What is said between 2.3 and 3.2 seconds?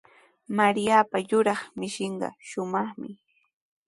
shumaqmi.